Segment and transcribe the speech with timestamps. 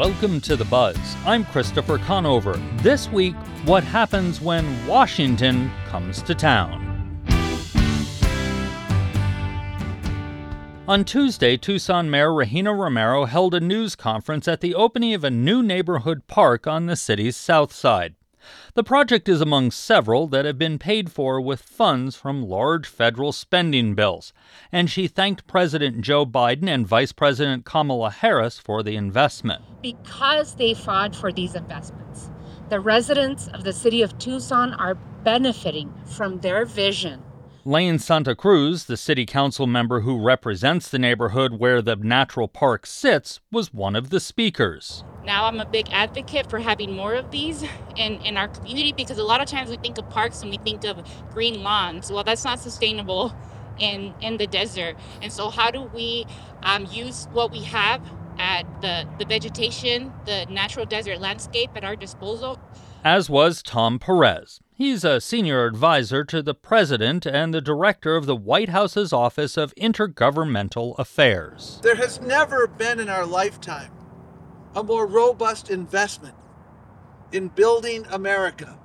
[0.00, 0.96] Welcome to The Buzz.
[1.26, 2.54] I'm Christopher Conover.
[2.76, 3.34] This week,
[3.66, 7.20] what happens when Washington comes to town.
[10.88, 15.30] On Tuesday, Tucson Mayor Regina Romero held a news conference at the opening of a
[15.30, 18.14] new neighborhood park on the city's south side.
[18.74, 23.32] The project is among several that have been paid for with funds from large federal
[23.32, 24.32] spending bills,
[24.70, 29.62] and she thanked President Joe Biden and Vice President Kamala Harris for the investment.
[29.82, 32.30] Because they fought for these investments,
[32.68, 34.94] the residents of the city of Tucson are
[35.24, 37.20] benefiting from their vision
[37.66, 42.86] Lane Santa Cruz, the city council member who represents the neighborhood where the natural park
[42.86, 45.04] sits, was one of the speakers.
[45.26, 47.62] Now I'm a big advocate for having more of these
[47.96, 50.56] in, in our community because a lot of times we think of parks and we
[50.56, 52.10] think of green lawns.
[52.10, 53.34] Well, that's not sustainable
[53.78, 54.96] in, in the desert.
[55.20, 56.24] And so, how do we
[56.62, 58.00] um, use what we have
[58.38, 62.58] at the, the vegetation, the natural desert landscape at our disposal?
[63.04, 64.60] As was Tom Perez.
[64.74, 69.56] He's a senior advisor to the president and the director of the White House's Office
[69.56, 71.80] of Intergovernmental Affairs.
[71.82, 73.90] There has never been in our lifetime
[74.76, 76.34] a more robust investment
[77.32, 78.78] in building America,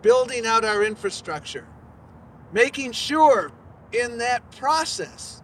[0.00, 1.66] building out our infrastructure,
[2.52, 3.52] making sure
[3.92, 5.42] in that process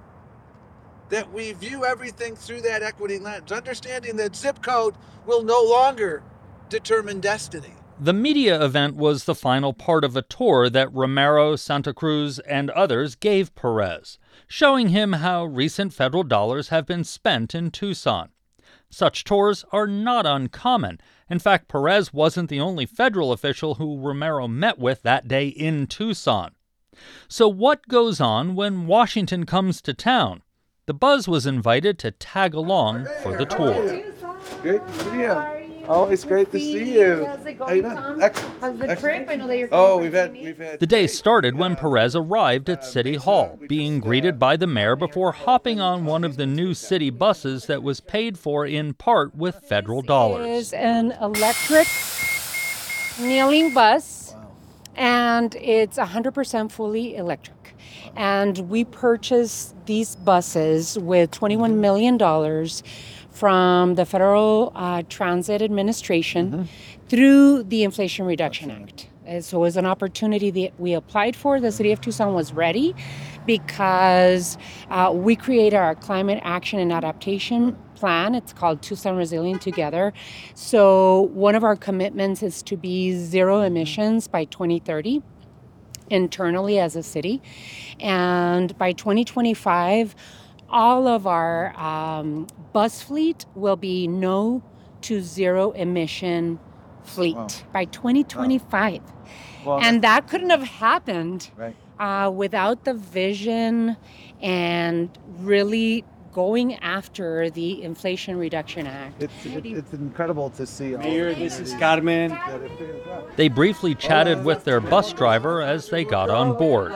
[1.11, 4.94] that we view everything through that equity lens, understanding that zip code
[5.27, 6.22] will no longer
[6.70, 7.74] determine destiny.
[8.02, 12.70] The media event was the final part of a tour that Romero, Santa Cruz, and
[12.70, 14.18] others gave Perez,
[14.48, 18.30] showing him how recent federal dollars have been spent in Tucson.
[18.88, 20.98] Such tours are not uncommon.
[21.28, 25.86] In fact, Perez wasn't the only federal official who Romero met with that day in
[25.86, 26.52] Tucson.
[27.28, 30.42] So, what goes on when Washington comes to town?
[30.86, 34.02] The Buzz was invited to tag along for the tour.
[34.62, 34.82] Good.
[35.14, 35.59] Yeah.
[35.92, 37.24] Oh, it's great to see you.
[37.27, 37.96] How's it How going, you doing?
[37.96, 38.22] Tom?
[38.22, 38.60] Excellent.
[38.60, 39.28] How's the trip?
[39.28, 40.78] I know that you're Oh, we've had we've had.
[40.78, 44.56] The day started when uh, Perez arrived at uh, City Hall, being uh, greeted by
[44.56, 48.64] the mayor before hopping on one of the new city buses that was paid for
[48.64, 50.47] in part with federal dollars.
[50.47, 51.88] is an electric
[53.19, 54.37] kneeling bus,
[54.94, 57.75] and it's 100% fully electric.
[58.14, 62.16] And we purchased these buses with $21 million
[63.40, 66.68] from the Federal uh, Transit Administration
[67.08, 69.08] through the Inflation Reduction Act.
[69.24, 71.58] And so it was an opportunity that we applied for.
[71.58, 72.94] The city of Tucson was ready
[73.46, 74.58] because
[74.90, 78.34] uh, we created our climate action and adaptation plan.
[78.34, 80.12] It's called Tucson Resilient Together.
[80.54, 85.22] So one of our commitments is to be zero emissions by 2030
[86.10, 87.40] internally as a city.
[88.00, 90.14] And by 2025,
[90.70, 94.62] all of our um, bus fleet will be no
[95.03, 96.58] to zero emission
[97.03, 97.47] fleet Wow.
[97.72, 99.03] by 2025.
[99.64, 101.76] Well, And that couldn't have happened right.
[101.98, 103.97] uh, without the vision
[104.41, 109.22] and really going after the Inflation Reduction Act.
[109.22, 110.94] It's, it's, it's incredible to see.
[110.94, 112.28] all Mayor, the this is communities Carmen.
[112.30, 112.38] that
[112.70, 116.92] have been- They briefly chatted with their bus driver as they got on board.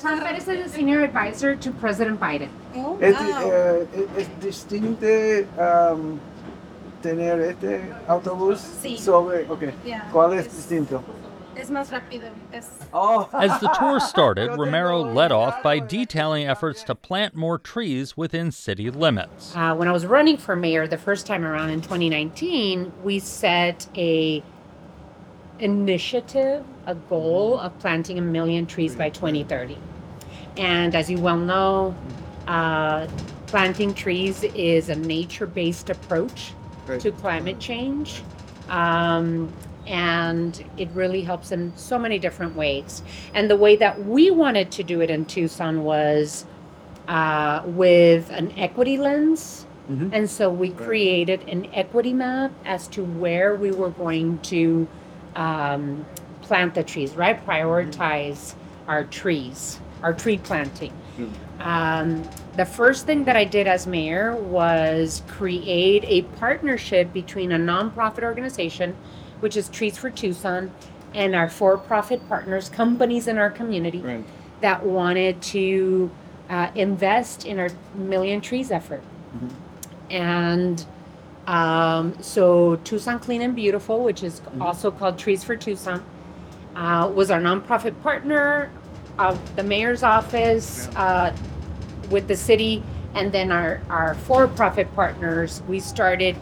[0.00, 2.48] Tom Perez is a senior advisor to President Biden.
[3.00, 6.20] Es, eh, es- es distinto um,
[7.02, 8.98] tener este autobús Sí.
[8.98, 9.46] sobre.
[9.48, 9.72] Okay.
[9.84, 10.00] Yeah.
[10.12, 11.02] ¿Cuál es Es- distinto?
[11.56, 12.30] Es más rápido.
[12.52, 13.28] Es Oh.
[13.32, 18.52] As the tour started, Romero led off by detailing efforts to plant more trees within
[18.52, 19.54] city limits.
[19.56, 23.86] Uh, when I was running for mayor the first time around in 2019, we set
[23.96, 24.42] a
[25.58, 29.78] initiative, a goal of planting a million trees by 2030.
[30.56, 31.94] And as you well know,
[32.46, 33.06] uh,
[33.46, 36.52] planting trees is a nature-based approach
[36.98, 38.22] to climate change.
[38.68, 39.52] Um,
[39.86, 43.02] and it really helps in so many different ways.
[43.34, 46.44] And the way that we wanted to do it in Tucson was
[47.08, 49.66] uh, with an equity lens.
[49.90, 50.10] Mhm.
[50.12, 54.88] And so we created an equity map as to where we were going to
[55.36, 56.04] um,
[56.42, 57.44] plant the trees, right?
[57.46, 58.54] Prioritize
[58.88, 60.92] our trees, our tree planting.
[61.60, 62.22] Um,
[62.56, 68.22] the first thing that I did as mayor was create a partnership between a nonprofit
[68.22, 68.94] organization,
[69.40, 70.70] which is Trees for Tucson,
[71.14, 74.24] and our for profit partners, companies in our community Right.
[74.60, 76.10] that wanted to
[76.50, 79.02] uh, invest in our Million Trees effort.
[80.10, 80.84] And
[81.46, 86.04] um, so Tucson Clean and Beautiful, which is also called Trees for Tucson,
[86.74, 88.70] uh, was our nonprofit partner
[89.18, 91.34] of the mayor's office uh,
[92.10, 92.82] with the city.
[93.14, 96.36] And then our, our for profit partners, we started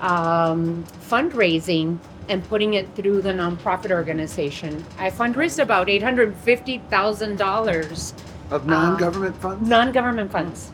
[0.00, 4.84] um, fundraising and putting it through the nonprofit organization.
[4.98, 8.14] I fundraised about eight hundred fifty thousand dollars
[8.50, 9.68] Of non-government funds?
[9.68, 10.70] non-government funds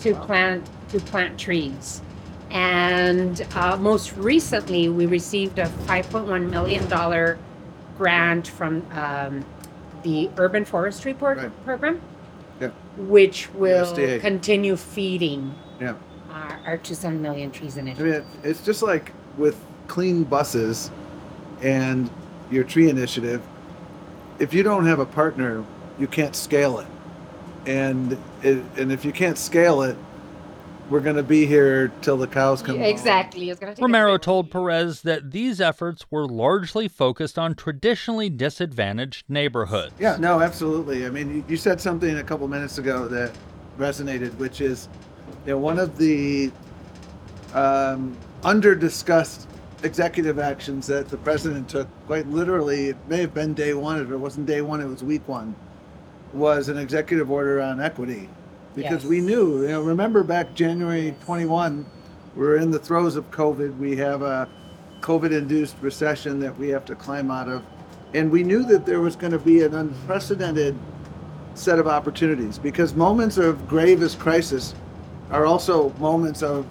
[0.00, 2.00] to plant to plant trees
[2.50, 7.38] and uh, most recently we received a 5.1 million dollar
[7.98, 9.44] grant from um,
[10.04, 11.50] the urban forestry Right.
[11.64, 12.00] program
[12.60, 12.70] Yeah.
[12.96, 14.20] which will USDA.
[14.20, 15.94] continue feeding Yeah.
[16.30, 20.90] our, our 200 million trees I initiative mean, it's just like with clean buses
[21.62, 22.10] and
[22.50, 23.42] your tree initiative.
[24.38, 25.64] If you don't have a partner,
[25.98, 26.86] you can't scale it.
[27.66, 29.96] And it, and if you can't scale it,
[30.88, 32.84] we're going to be here till the cows come home.
[32.84, 37.54] exactly it's gonna take Romero very told Perez that these efforts were largely focused on
[37.54, 39.94] traditionally disadvantaged neighborhoods.
[39.98, 41.04] Yeah, no, absolutely.
[41.06, 43.32] I mean, you, you said something a couple minutes ago that
[43.78, 44.88] resonated, which is,
[45.44, 46.52] you know, one of the
[47.52, 49.48] um, under-discussed
[49.82, 54.10] executive actions that the president took, quite literally, it may have been day one, if
[54.10, 55.54] it wasn't day one, it was week one,
[56.32, 58.28] was an executive order on equity.
[58.74, 61.86] Because we knew, you know, remember back January 21,
[62.34, 63.78] we we're in the throes of COVID.
[63.78, 64.48] We have a
[65.00, 67.64] COVID-induced recession that we have to climb out of.
[68.12, 70.76] And we knew that there was going to be an unprecedented
[71.54, 74.74] set of opportunities because moments of gravest crisis
[75.30, 76.66] are also moments of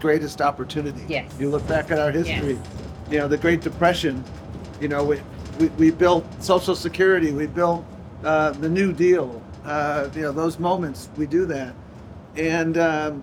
[0.00, 1.02] greatest opportunity.
[1.08, 1.32] Yes.
[1.38, 2.68] You look back at our history, Yes.
[3.10, 4.24] you know, the Great Depression,
[4.80, 5.20] you know, we,
[5.58, 7.84] we, we built Social Security, we built
[8.24, 11.74] uh, the New Deal, uh, you know, those moments, we do that.
[12.36, 13.22] And um,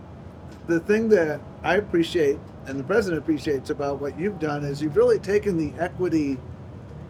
[0.67, 2.37] the thing that I appreciate
[2.67, 6.37] and the president appreciates about what you've done is you've really taken the equity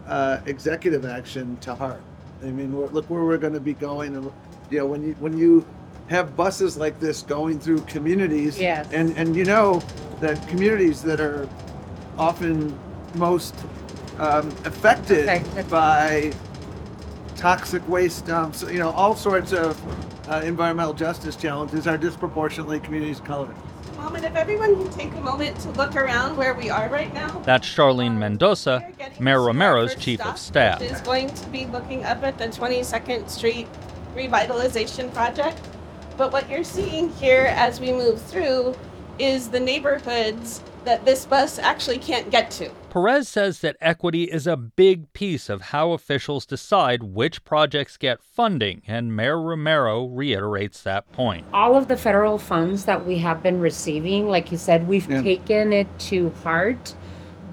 [0.08, 2.02] uh, executive action to heart.
[2.44, 4.32] I mean, look where we're going to be going, and
[4.70, 5.66] you know, when you when you
[6.08, 8.88] have buses like this going through communities, Yes.
[8.92, 9.82] and and you know
[10.22, 11.48] that communities that are
[12.18, 12.78] often
[13.16, 13.54] most
[14.20, 15.70] um, affected Affected.
[15.70, 16.34] by
[17.36, 19.80] toxic waste dumps, you know, all sorts of
[20.30, 23.54] uh, environmental justice challenges are disproportionately communities of color.
[23.98, 27.14] Mom, and if everyone can take a moment to look around where we are right
[27.14, 27.40] now.
[27.46, 28.84] That's Charlene Mendoza,
[29.20, 30.80] Mayor Romero's first chief of staff.
[30.80, 33.68] which is going to be looking up at the 22nd Street
[34.16, 35.60] revitalization project.
[36.18, 38.76] But what you're seeing here as we move through
[39.20, 42.70] is the neighborhoods that this bus actually can't get to.
[42.90, 48.22] Perez says that equity is a big piece of how officials decide which projects get
[48.24, 51.46] funding, and Mayor Romero reiterates that point.
[51.54, 55.22] all of the federal funds that we have been receiving, like you said, we've Yeah.
[55.22, 56.94] taken it to heart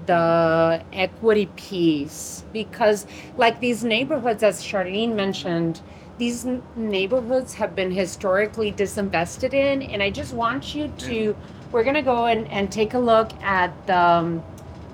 [0.05, 3.05] the equity piece because
[3.37, 5.81] like these neighborhoods as Charlene mentioned
[6.17, 11.35] these n- neighborhoods have been historically disinvested in and I just want you to
[11.71, 14.43] we're going to go and, and take a look at the um,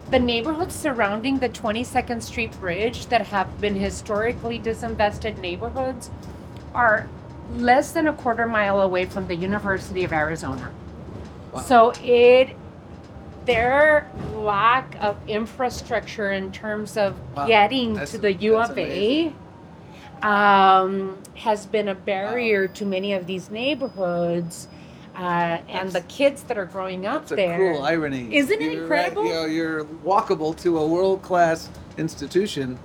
[0.09, 6.09] the neighborhoods surrounding the 22nd Street Bridge that have been historically disinvested neighborhoods
[6.73, 7.07] are
[7.55, 10.69] less than a quarter mile away from the University of Arizona.
[11.63, 12.55] So it
[13.45, 17.47] their lack of infrastructure in terms of Wow.
[17.47, 19.33] getting That's- to the U of A
[20.23, 24.67] um, has been a barrier to many of these neighborhoods.
[25.15, 27.57] Uh, and the kids that are growing up It's a there.
[27.57, 28.33] cruel irony.
[28.33, 29.25] Isn't it You're incredible?
[29.25, 32.79] you know, you're walkable to a world class institution,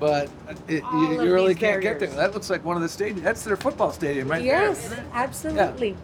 [0.00, 0.28] but
[0.66, 2.08] it, you, you really can't get there.
[2.08, 3.22] That looks like one of the stadiums.
[3.22, 5.04] That's their football stadium right yes, there.
[5.12, 5.96] absolutely.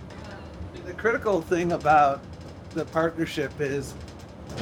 [0.86, 2.20] The critical thing about
[2.70, 3.94] the partnership is,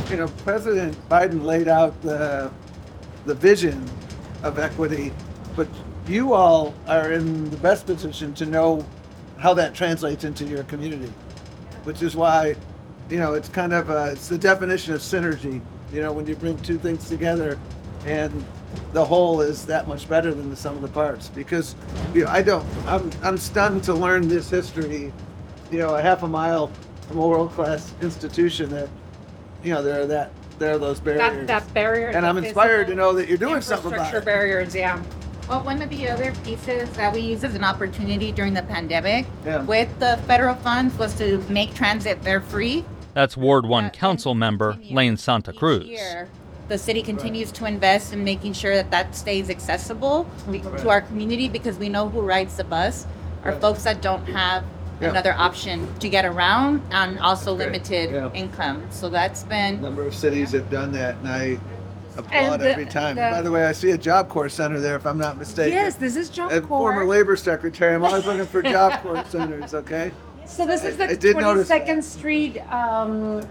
[0.08, 2.50] you know, President Biden laid out the
[3.26, 3.84] the vision
[4.42, 5.12] of equity,
[5.54, 5.68] but
[6.08, 8.84] you all are in the best position to know
[9.38, 11.12] how that translates into your community,
[11.84, 12.54] which is why,
[13.08, 15.60] you know, it's kind of a, it's the definition of synergy.
[15.92, 17.58] You know, when you bring two things together,
[18.06, 18.44] and
[18.92, 21.28] the whole is that much better than the sum of the parts.
[21.28, 21.74] Because,
[22.14, 25.12] you know, I don't, I'm I'm stunned to learn this history,
[25.70, 26.70] you know, a half a mile
[27.08, 28.88] from a world class institution that,
[29.62, 31.46] you know, there are that there are those barriers.
[31.46, 32.08] That, that barrier.
[32.08, 34.24] and I'm inspired to know that you're doing something about it.
[34.24, 35.02] barriers, yeah.
[35.52, 39.26] Well, one of the other pieces that we used as an opportunity during the pandemic
[39.44, 39.60] Yeah.
[39.60, 42.86] with the federal funds was to make transit fare free.
[43.12, 45.84] That's Ward 1 Uh, Council member Lane Santa each Cruz.
[45.84, 46.28] year.
[46.68, 50.24] The city continues to invest in making sure that that stays accessible
[50.78, 53.06] to our community because we know who rides the bus
[53.44, 53.60] are Right.
[53.60, 54.64] folks that don't have
[55.02, 55.10] Yeah.
[55.10, 57.66] another option to get around and also Okay.
[57.66, 58.30] limited Yeah.
[58.32, 58.84] income.
[58.88, 61.58] So that's been number of cities have done that, and I
[62.16, 63.16] applaud the- every time.
[63.16, 65.72] the- By the way, I see a Job Corps center there, if I'm not mistaken.
[65.72, 66.66] Yes, this is Job A Corps.
[66.92, 67.94] former labor secretary.
[67.94, 69.74] I'm always looking for Job Corps centers.
[69.74, 70.12] Okay.
[70.46, 73.46] So this is the I did notice 22nd Street um,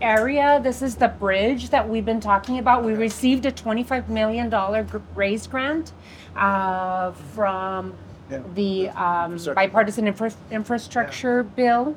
[0.00, 0.60] area.
[0.62, 2.82] This is the bridge that we've been talking about.
[2.84, 5.92] We received a $25 million gr- RAISE grant
[6.36, 7.92] uh, from
[8.30, 8.38] Yeah.
[8.54, 11.96] the um, bipartisan infra- infrastructure bill.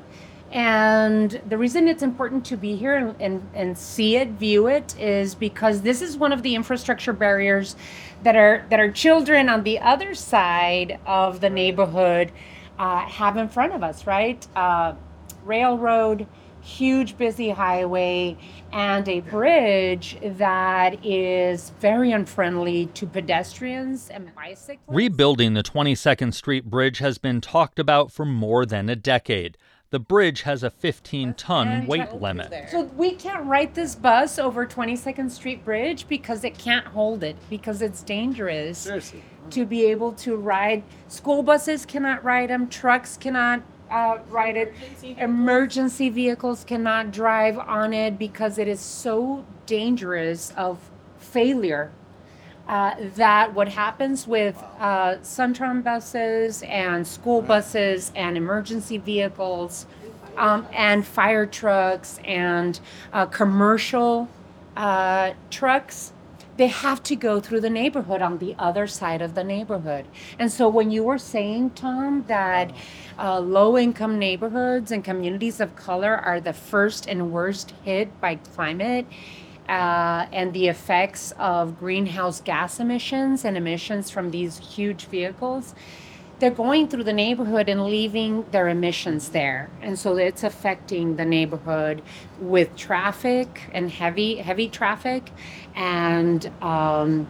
[0.54, 4.96] And the reason it's important to be here and, and, and see it, view it,
[5.00, 7.74] is because this is one of the infrastructure barriers
[8.22, 12.30] that are that our children on the other side of the neighborhood
[12.78, 14.46] uh, have in front of us, right?
[14.54, 14.94] Uh,
[15.44, 16.24] railroad,
[16.60, 18.36] huge busy highway,
[18.72, 24.86] and a bridge that is very unfriendly to pedestrians and bicyclists.
[24.86, 29.58] Rebuilding the 22nd Street Bridge has been talked about for more than a decade.
[29.94, 32.68] The bridge has a 15 ton weight limit.
[32.68, 37.36] So we can't ride this bus over 22nd Street Bridge because it can't hold it
[37.48, 39.22] because it's dangerous Seriously.
[39.50, 40.82] to be able to ride.
[41.06, 42.68] School buses cannot ride them.
[42.68, 44.74] Trucks cannot uh, ride it.
[44.74, 51.92] Emergency Emergency vehicles cannot drive on it because it is so dangerous of failure.
[52.66, 59.86] Uh, that what happens with uh, Sun Tran buses and school buses and emergency vehicles
[60.38, 62.80] um, and fire trucks and
[63.12, 64.28] uh, commercial
[64.76, 66.12] uh, trucks,
[66.56, 70.06] they have to go through the neighborhood on the other side of the neighborhood.
[70.38, 72.72] And so when you were saying, Tom, that
[73.18, 78.36] uh, low income neighborhoods and communities of color are the first and worst hit by
[78.36, 79.06] climate,
[79.68, 85.74] uh, and the effects of greenhouse gas emissions and emissions from these huge vehicles,
[86.40, 91.24] they're going through the neighborhood and leaving their emissions there, and so it's affecting the
[91.24, 92.02] neighborhood
[92.40, 95.30] with traffic and heavy heavy traffic,
[95.76, 97.26] and um,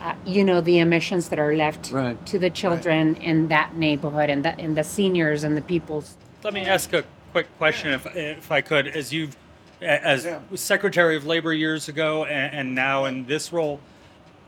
[0.00, 2.24] uh, you know the emissions that are left Right.
[2.26, 6.16] to the children in that neighborhood and the and the seniors and the people's.
[6.44, 9.36] Let me ask a quick question, if if I could, as you've
[9.80, 10.40] as Yeah.
[10.54, 13.80] Secretary of Labor years ago and, and now in this role,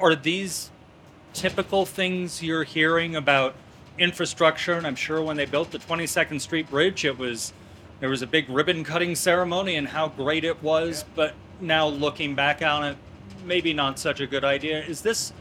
[0.01, 0.71] are these
[1.33, 3.55] typical things you're hearing about
[3.99, 4.75] infrastructure?
[4.75, 7.53] And I'm sure when they built the 22nd Street Bridge, it was
[8.01, 11.05] there was a big ribbon cutting ceremony and how great it was.
[11.15, 12.97] But now looking back on it,
[13.45, 14.83] maybe not such a good idea.
[14.83, 15.33] Is this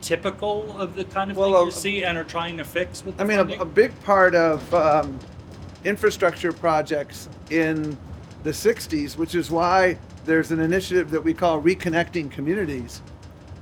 [0.00, 3.04] typical of the kind of Well, thing uh, you see and are trying to fix
[3.04, 3.20] with?
[3.20, 5.18] I mean, a, a big part of um,
[5.84, 7.96] infrastructure projects in
[8.48, 13.02] the 60s, which is why there's an initiative that we call Reconnecting Communities.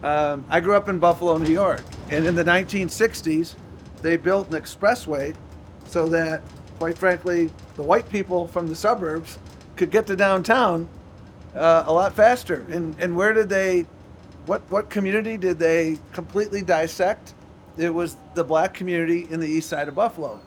[0.05, 3.57] Um, I grew up in Buffalo, New York, and in the 1960s,
[4.01, 5.35] they built an expressway
[5.87, 6.41] so that,
[6.79, 9.41] quite frankly, the white people from the suburbs
[9.75, 10.89] could get to downtown
[11.57, 12.65] uh, a lot faster.
[12.71, 13.87] And, and where did they,
[14.45, 17.35] what, what community did they completely dissect?
[17.77, 20.41] It was the black community in the east side of Buffalo.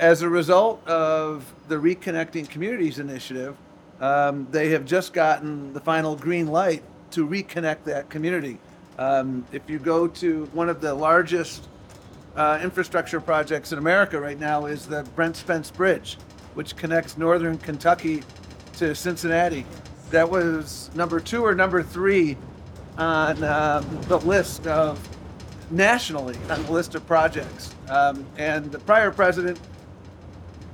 [0.00, 3.54] As a result of the Reconnecting Communities initiative,
[4.00, 8.56] um, they have just gotten the final green light to reconnect that community.
[8.98, 11.68] Um, if you go to one of the largest
[12.34, 16.16] uh, infrastructure projects in America right now is the Brent Spence Bridge,
[16.54, 18.22] which connects northern Kentucky
[18.78, 19.66] to Cincinnati.
[20.12, 22.38] That was number two or number three
[22.96, 24.98] on um, the list of
[25.70, 27.74] nationally on the list of projects.
[27.90, 29.60] Um, and the prior president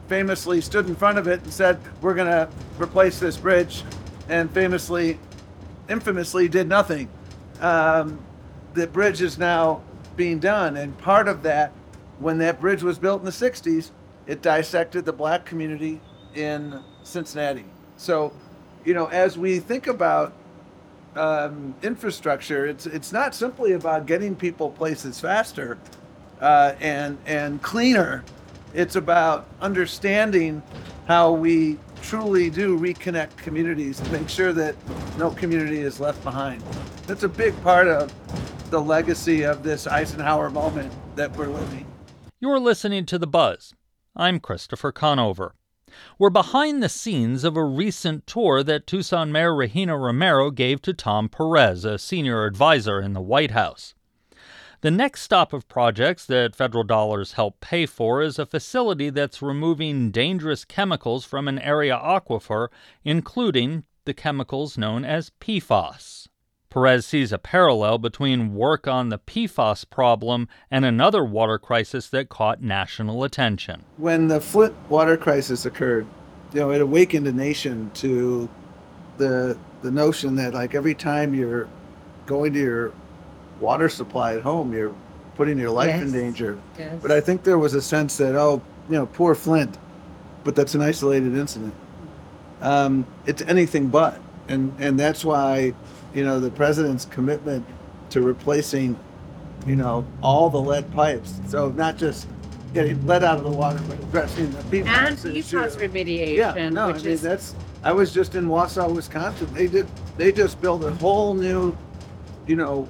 [0.08, 2.48] famously stood in front of it and said, "We're going to
[2.78, 3.82] replace this bridge,"
[4.28, 5.18] and famously,
[5.88, 7.08] infamously, did nothing.
[7.60, 8.18] Um,
[8.74, 9.82] the bridge is now
[10.16, 11.72] being done, and part of that,
[12.18, 13.90] when that bridge was built in the '60s,
[14.26, 16.00] it dissected the black community
[16.34, 17.64] in Cincinnati.
[17.96, 18.32] So,
[18.84, 20.32] you know, as we think about
[21.16, 25.78] um, infrastructure, it's it's not simply about getting people places faster
[26.40, 28.22] uh, and and cleaner.
[28.74, 30.62] It's about understanding
[31.06, 34.76] how we truly do reconnect communities to make sure that
[35.18, 36.62] no community is left behind.
[37.06, 38.12] That's a big part of
[38.70, 41.86] the legacy of this Eisenhower moment that we're living.
[42.38, 43.74] You're listening to The Buzz.
[44.14, 45.54] I'm Christopher Conover.
[46.18, 50.92] We're behind the scenes of a recent tour that Tucson Mayor Regina Romero gave to
[50.92, 53.94] Tom Perez, a senior advisor in the White House.
[54.86, 59.42] The next stop of projects that federal dollars help pay for is a facility that's
[59.42, 62.68] removing dangerous chemicals from an area aquifer,
[63.02, 66.28] including the chemicals known as PFAS.
[66.70, 72.28] Perez sees a parallel between work on the PFAS problem and another water crisis that
[72.28, 73.82] caught national attention.
[73.96, 76.06] When the Flint water crisis occurred,
[76.52, 78.48] you know, it awakened a nation to
[79.16, 81.68] the the notion that like every time you're
[82.26, 82.92] going to your
[83.60, 84.94] water supply at home, you're
[85.36, 86.12] putting your life in Yes.
[86.12, 86.58] danger.
[86.78, 86.94] Yes.
[87.02, 89.78] But I think there was a sense that, oh, you know, poor Flint,
[90.44, 91.74] but that's an isolated incident.
[92.62, 94.18] um, it's anything but.
[94.48, 95.74] And and that's why,
[96.14, 97.66] you know, the president's commitment
[98.10, 98.96] to replacing,
[99.66, 101.34] you know, all the lead pipes.
[101.48, 102.28] So not just
[102.72, 105.18] getting lead out of the water, but addressing the PFAS And.
[105.18, 107.54] PFAS remediation, Yeah, no, I which mean is that's.
[107.82, 109.48] I was just in Wausau, Wisconsin.
[109.52, 109.86] They did.
[110.16, 111.76] They just built a whole new,
[112.46, 112.88] you know,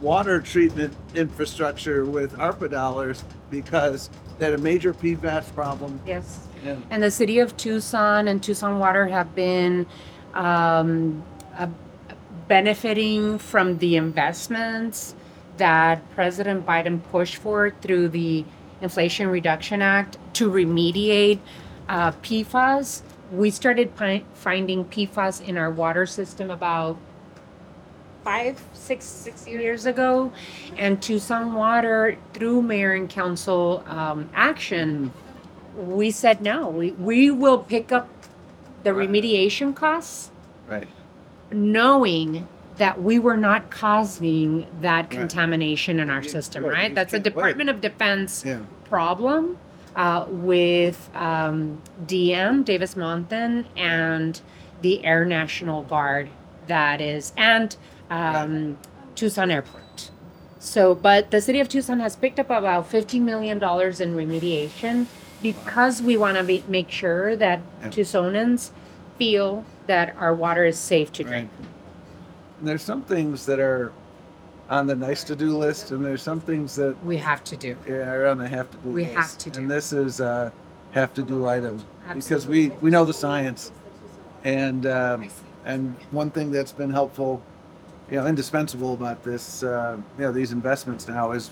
[0.00, 6.00] water treatment infrastructure with ARPA dollars because they had a major PFAS problem.
[6.06, 6.46] yes.
[6.64, 9.86] And And the city of Tucson and Tucson Water have been
[10.34, 11.22] um,
[11.56, 11.68] uh,
[12.48, 15.14] benefiting from the investments
[15.56, 18.44] that President Biden pushed for through the
[18.80, 21.40] Inflation Reduction Act to remediate
[21.88, 23.02] uh, PFAS.
[23.32, 26.96] We started pi- finding PFAS in our water system about
[28.28, 30.30] five, six, six years ago,
[30.76, 35.10] and Tucson Water, through mayor and council um, action,
[35.74, 36.68] we said no.
[36.68, 38.06] We we will pick up
[38.82, 39.08] the Right.
[39.08, 40.30] remediation costs,
[40.68, 40.86] right.
[41.50, 46.64] knowing that we were not causing that contamination in our You- system.
[46.64, 46.88] right, Right?
[46.90, 47.24] you That's a can't.
[47.24, 48.58] Department of Defense Yeah.
[48.90, 49.56] problem
[49.96, 54.38] uh, with um, DM Davis Monthan and
[54.82, 56.28] the Air National Guard
[56.66, 57.74] that is and
[58.10, 58.78] um,
[59.14, 60.10] Tucson Airport.
[60.58, 65.06] So, but the city of Tucson has picked up about fifteen million dollars in remediation
[65.42, 67.88] because we want to make sure that Yeah.
[67.88, 68.70] Tucsonans
[69.18, 71.50] feel that our water is safe to drink.
[72.58, 73.92] And there's some things that are
[74.68, 77.76] on the nice to do list, and there's some things that We have to do.
[77.88, 79.14] yeah, are on the have to do We list.
[79.16, 79.60] have to do.
[79.60, 80.52] And this is a
[80.92, 81.82] have to do item
[82.14, 83.70] because we we know the science,
[84.44, 85.28] and um,
[85.64, 87.42] and one thing that's been helpful,
[88.10, 91.50] you know, indispensable about this, uh, you know, these investments now is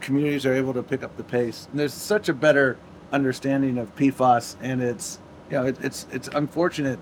[0.00, 1.68] communities are able to pick up the pace.
[1.70, 2.76] And there's such a better
[3.12, 5.18] understanding of PFAS, and it's
[5.50, 6.98] you know it, it's it's unfortunate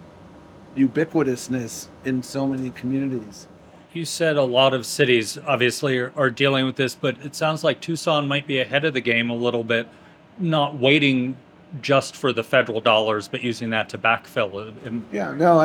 [0.77, 3.47] ubiquitousness in so many communities.
[3.93, 7.65] You said a lot of cities obviously are, are dealing with this, but it sounds
[7.65, 9.89] like Tucson might be ahead of the game a little bit,
[10.39, 11.37] not waiting
[11.81, 14.75] just for the federal dollars, but using that to backfill.
[14.87, 15.61] And Yeah, no,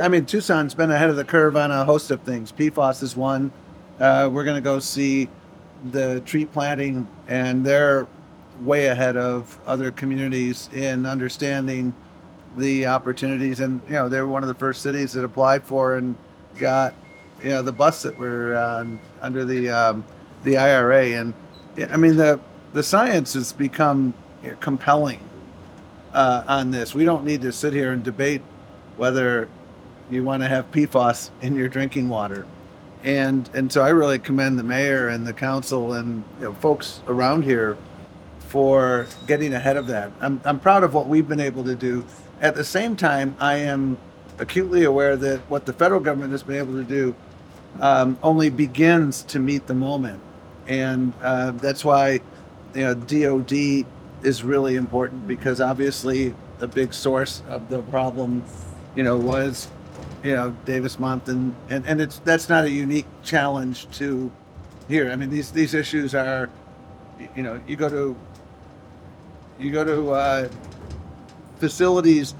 [0.00, 2.52] I, mean Tucson's been ahead of the curve on a host of things.
[2.52, 3.52] PFAS is one.
[4.00, 5.28] Uh, we're going to go see
[5.92, 8.06] the tree planting, and they're
[8.60, 11.94] way ahead of other communities in understanding
[12.56, 13.60] the opportunities.
[13.60, 16.16] And you know, they're one of the first cities that applied for and
[16.58, 16.94] got
[17.42, 20.04] you know the bus that were um, under the um,
[20.42, 21.12] the IRA.
[21.12, 21.34] And
[21.90, 22.40] I mean the
[22.72, 24.14] the science has become
[24.60, 25.20] compelling
[26.12, 26.94] uh, on this.
[26.94, 28.42] We don't need to sit here and debate
[28.96, 29.48] whether
[30.10, 32.46] you want to have PFAS in your drinking water.
[33.04, 37.00] And and so I really commend the mayor and the council and you know, folks
[37.06, 37.76] around here
[38.48, 40.12] for getting ahead of that.
[40.20, 42.04] I'm, I'm proud of what we've been able to do.
[42.40, 43.98] At the same time, I am
[44.38, 47.14] acutely aware that what the federal government has been able to do
[47.80, 50.20] um, only begins to meet the moment.
[50.66, 52.20] And uh, that's why
[52.74, 53.86] you know, DOD
[54.22, 58.42] is really important because obviously the big source of the problem,
[58.94, 59.68] you know, was,
[60.26, 64.30] you know, Davis Monthan, and and it's that's not a unique challenge to
[64.88, 65.12] here.
[65.12, 66.50] I mean, these these issues are,
[67.36, 68.16] you know, you go to
[69.60, 70.48] you go to uh,
[71.58, 72.34] facilities,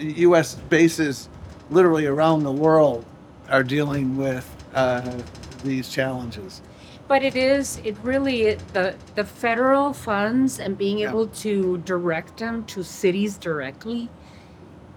[0.00, 0.56] U.S.
[0.68, 1.28] bases,
[1.70, 3.04] literally around the world,
[3.48, 5.22] are dealing with uh,
[5.62, 6.60] these challenges.
[7.06, 11.10] But it is, it really, the, the federal funds and being Yeah.
[11.10, 14.08] able to direct them to cities directly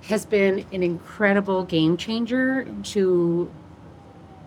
[0.08, 3.52] has been an incredible game changer to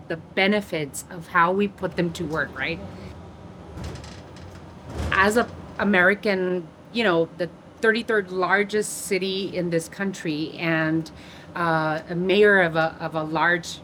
[0.07, 2.79] the benefits of how we put them to work, right?
[5.11, 7.49] As a American, you know, the
[7.81, 11.09] 33rd largest city in this country and
[11.55, 13.79] uh, a mayor of a, of a large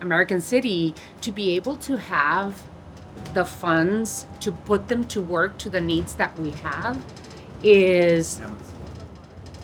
[0.00, 2.62] American city, to be able to have
[3.34, 7.02] the funds to put them to work to the needs that we have
[7.62, 8.40] is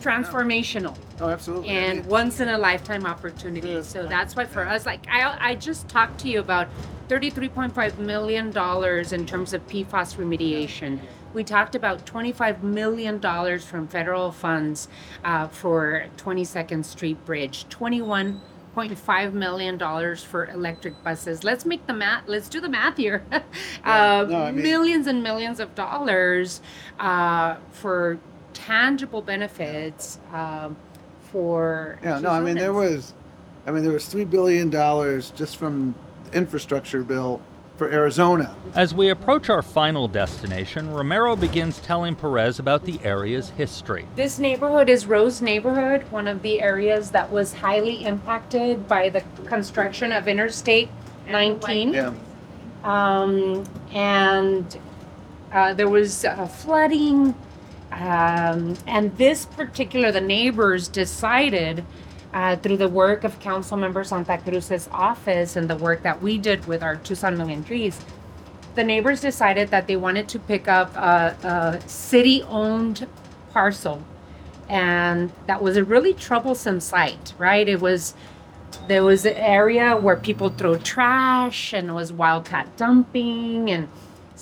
[0.03, 1.69] transformational Oh, absolutely.
[1.69, 3.81] I and mean, once in a lifetime opportunity.
[3.83, 6.67] So that's why for us, like I, I just talked to you about
[7.07, 10.99] $33.5 million in terms of PFAS remediation.
[11.33, 13.19] We talked about $25 million
[13.59, 14.87] from federal funds
[15.23, 21.43] uh, for 22nd Street Bridge, 21.5 million dollars for electric buses.
[21.43, 22.27] Let's make the math.
[22.27, 23.23] Let's do the math here.
[23.31, 26.61] uh, no, I mean- millions and millions of dollars
[26.99, 28.19] uh, for
[28.53, 30.75] tangible benefits um,
[31.31, 33.13] for Yeah, no, I mean there was,
[33.65, 35.95] I mean there was three billion dollars just from
[36.33, 37.41] infrastructure bill
[37.77, 38.55] for Arizona.
[38.75, 44.05] As we approach our final destination, Romero begins telling Perez about the area's history.
[44.15, 49.23] This neighborhood is Rose Neighborhood, one of the areas that was highly impacted by the
[49.45, 50.89] construction of Interstate
[51.27, 51.93] 19.
[51.93, 52.13] Yeah.
[52.83, 54.77] Um, and
[55.51, 57.33] uh, there was uh, flooding.
[57.99, 61.85] Um, and this particular, the neighbors decided
[62.33, 66.37] uh, through the work of Council Member Santa Cruz's office and the work that we
[66.37, 67.99] did with our Tucson Million Trees,
[68.75, 73.07] the neighbors decided that they wanted to pick up a, a city owned
[73.51, 74.03] parcel.
[74.67, 77.67] And that was a really troublesome site, right?
[77.69, 78.15] It was,
[78.87, 83.69] there was an area where people throw trash and it was wildcat dumping.
[83.69, 83.89] And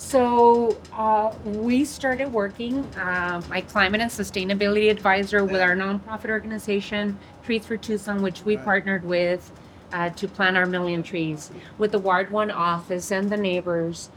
[0.02, 7.18] so uh, we started working, uh, my climate and sustainability advisor with our nonprofit organization,
[7.44, 9.52] Trees for Tucson, which we partnered with
[9.92, 14.10] uh, to plant our million trees with the Ward 1 office and the neighbors.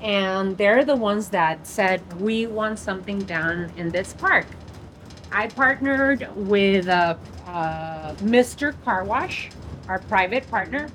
[0.00, 4.46] And they're the ones that said, we want something done in this park.
[5.32, 8.74] I partnered with uh, uh, Mr.
[8.84, 9.50] Car Wash,
[9.88, 10.88] our private partner,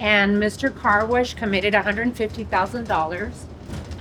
[0.00, 0.74] and Mr.
[0.74, 3.32] Car Wash committed $150,000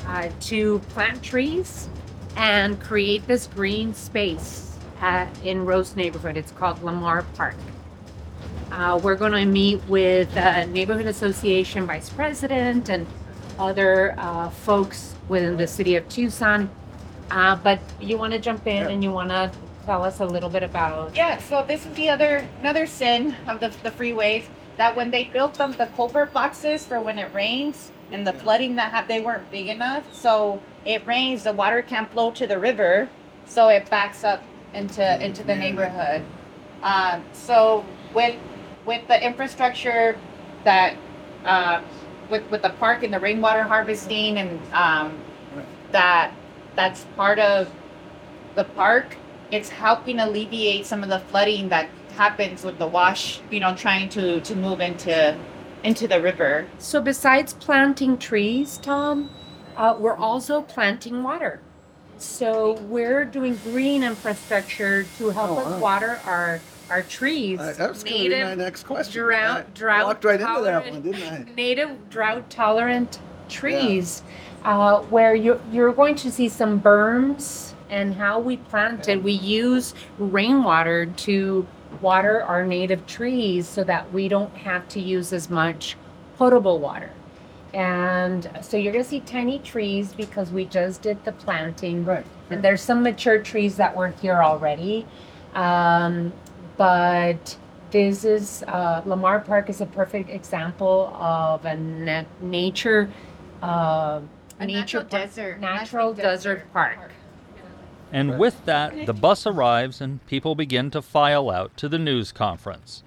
[0.08, 1.90] uh, to plant trees
[2.36, 6.38] and create this green space uh, in Rose neighborhood.
[6.38, 7.56] It's called Lamar Park.
[8.72, 13.06] Uh, we're going to meet with the neighborhood association vice president and
[13.60, 16.70] other uh, folks within the city of Tucson.
[17.30, 19.52] Uh, but you want to jump in and you want to
[19.86, 23.60] tell us a little bit about Yeah, so this is the other another sin of
[23.60, 24.46] the the freeways
[24.78, 28.76] that when they built them the culvert boxes for when it rains and the flooding
[28.76, 30.04] that have they weren't big enough.
[30.13, 33.10] So it rains, the water can't flow to the river,
[33.45, 34.43] so it backs up
[34.74, 36.24] into into the neighborhood.
[36.84, 38.36] Um, so with
[38.86, 40.17] with the infrastructure
[40.63, 40.95] that
[41.45, 41.82] uh,
[42.30, 45.17] with with the park and the rainwater harvesting and um,
[45.91, 46.34] that
[46.76, 47.69] that's part of
[48.56, 49.17] the park,
[49.52, 54.10] it's helping alleviate some of the flooding that happens with the wash, you know, trying
[54.10, 55.38] to to move into
[55.84, 56.67] into the river.
[56.78, 59.30] So besides planting trees, Tom,
[59.78, 61.60] uh, we're also planting water.
[62.17, 65.80] So we're doing green infrastructure to help Oh, us wow.
[65.80, 67.58] water our our trees.
[67.58, 69.13] Uh, that was going to be my next question.
[69.24, 71.54] drought I drought walked right into that one, didn't I?
[71.56, 73.17] Native drought tolerant
[73.48, 74.24] trees,
[74.65, 79.24] uh, where you're you're going to see some berms and how we planted.
[79.24, 81.65] We use rainwater to
[82.02, 85.98] water our native trees so that we don't have to use as much
[86.38, 87.12] potable water.
[87.74, 92.04] And so you're going to see tiny trees because we just did the planting.
[92.04, 92.26] Right.
[92.50, 95.06] And there's some mature trees that were here already.
[95.54, 96.34] Um,
[96.78, 97.58] but
[97.92, 103.10] this is, uh, Lamar Park is a perfect example of a na- nature,
[103.64, 104.20] uh,
[104.60, 106.96] A nature natural park- desert- natural natural desert desert park.
[106.98, 107.12] park.
[108.12, 112.32] And with that, the bus arrives and people begin to file out to the news
[112.32, 113.04] conference.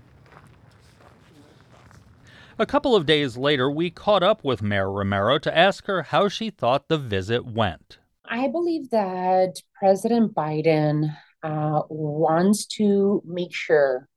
[2.58, 6.28] A couple of days later, we caught up with Mayor Romero to ask her how
[6.28, 7.98] she thought the visit went.
[8.26, 14.08] I believe that President Biden uh, wants to make sure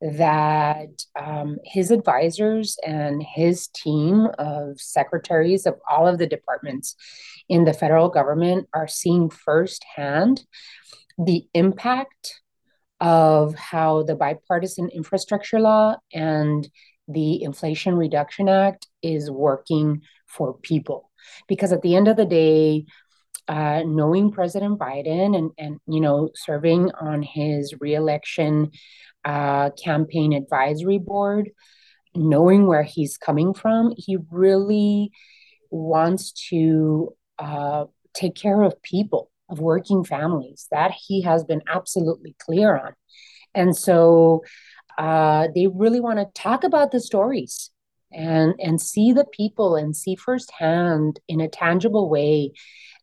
[0.00, 6.94] that um, his advisors and his team of secretaries of all of the departments
[7.48, 10.44] in the federal government are seeing firsthand
[11.18, 12.40] the impact
[13.00, 16.68] of how the bipartisan infrastructure law and
[17.08, 21.10] the Inflation Reduction Act is working for people.
[21.46, 22.86] Because at the end of the day,
[23.48, 28.72] uh, knowing President Biden and, and you know serving on his reelection
[29.24, 31.50] uh, campaign advisory board,
[32.14, 35.12] knowing where he's coming from, he really
[35.70, 40.66] wants to uh, take care of people, of working families.
[40.70, 42.92] That he has been absolutely clear on,
[43.54, 44.42] and so
[44.98, 47.70] uh, they really want to talk about the stories
[48.12, 52.52] and and see the people and see firsthand in a tangible way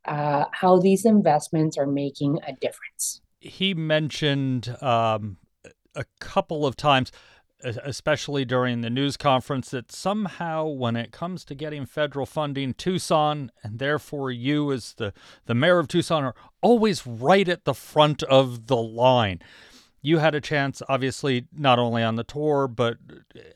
[0.06, 3.22] uh, how these investments are making a difference.
[3.39, 5.38] He mentioned um,
[5.96, 7.12] a couple of times,
[7.63, 13.52] especially during the news conference, that somehow when it comes to getting federal funding, Tucson
[13.63, 15.13] and therefore you as the,
[15.45, 19.39] the mayor of Tucson are always right at the front of the line.
[20.02, 22.97] You had a chance, obviously, not only on the tour, but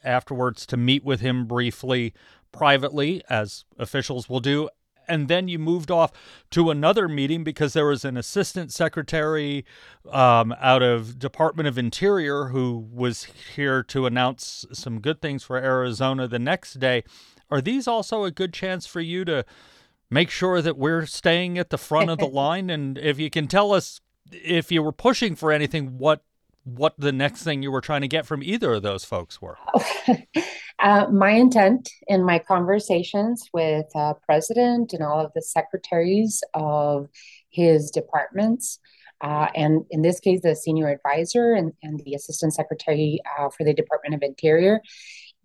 [0.03, 2.13] afterwards to meet with him briefly,
[2.53, 4.69] privately, as officials will do.
[5.07, 6.11] And then you moved off
[6.51, 9.65] to another meeting because there was an assistant secretary
[10.11, 15.57] um, out of Department of Interior who was here to announce some good things for
[15.57, 17.03] Arizona the next day.
[17.49, 19.45] Are these also a good chance for you to
[20.09, 22.69] make sure that we're staying at the front of the line?
[22.69, 26.21] And if you can tell us if you were pushing for anything, what
[26.67, 29.57] what the next thing you were trying to get from either of those folks were.
[30.79, 37.07] uh, my intent in my conversations with uh, president and all of the secretaries of
[37.49, 38.79] his departments
[39.21, 43.63] uh, and in this case the senior advisor and, and the assistant secretary uh, for
[43.63, 44.81] the department of interior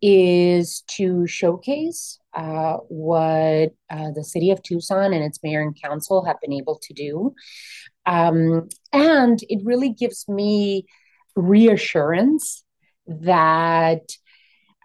[0.03, 6.25] is to showcase uh, what uh, the city of tucson and its mayor and council
[6.25, 7.33] have been able to do
[8.07, 10.85] um, and it really gives me
[11.37, 12.65] reassurance
[13.07, 14.03] that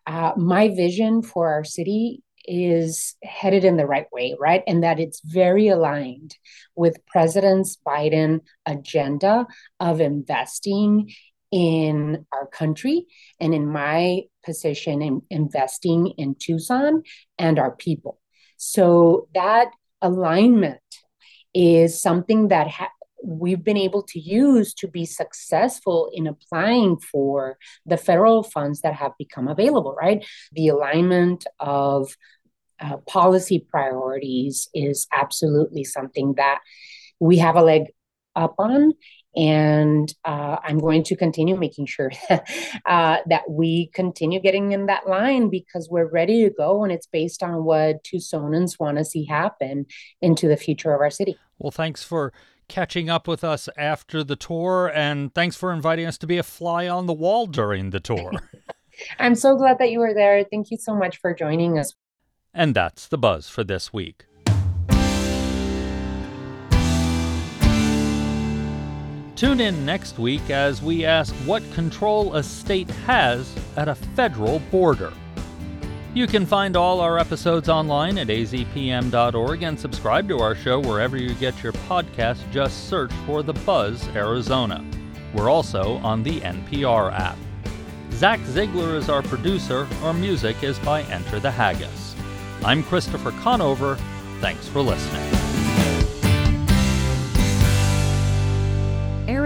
[0.05, 4.63] uh, my vision for our city is headed in the right way, right?
[4.65, 6.37] And that it's very aligned
[6.75, 9.45] with President Biden agenda
[9.79, 11.11] of investing
[11.51, 13.05] in our country
[13.39, 17.03] and in my position in investing in Tucson
[17.37, 18.19] and our people.
[18.57, 19.67] So that
[20.01, 20.79] alignment
[21.53, 22.91] is something that ha-
[23.23, 28.93] we've been able to use to be successful in applying for the federal funds that
[28.93, 30.25] have become available, right?
[30.53, 32.15] The alignment of
[32.79, 36.59] uh, policy priorities is absolutely something that
[37.19, 37.87] we have a leg
[38.35, 38.93] up on.
[39.35, 45.07] And uh, I'm going to continue making sure uh, that we continue getting in that
[45.07, 49.25] line because we're ready to go and it's based on what Tucsonans want to see
[49.25, 49.85] happen
[50.21, 51.37] into the future of our city.
[51.59, 52.33] Well, thanks for
[52.67, 56.43] catching up with us after the tour, and thanks for inviting us to be a
[56.43, 58.31] fly on the wall during the tour.
[59.19, 60.43] I'm so glad that you were there.
[60.43, 61.93] Thank you so much for joining us.
[62.53, 64.25] And that's the buzz for this week.
[69.35, 74.59] Tune in next week as we ask what control a state has at a federal
[74.71, 75.13] border.
[76.13, 81.17] You can find all our episodes online at azpm.org and subscribe to our show wherever
[81.17, 82.39] you get your podcast.
[82.51, 84.83] Just search for The Buzz Arizona.
[85.33, 87.37] We're also on the NPR app.
[88.11, 89.87] Zach Ziegler is our producer.
[90.01, 92.15] Our music is by Enter the Haggis.
[92.63, 93.95] I'm Christopher Conover.
[94.39, 95.46] Thanks for listening.